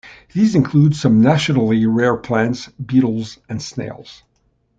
[0.33, 4.23] These include some nationally rare plants, beetles and snails.